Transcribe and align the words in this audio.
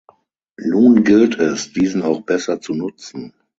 Nun 0.65 1.03
gilt 1.03 1.37
es, 1.37 1.73
diesen 1.73 2.01
auch 2.01 2.21
besser 2.21 2.59
zu 2.59 2.73
nutzen. 2.73 3.35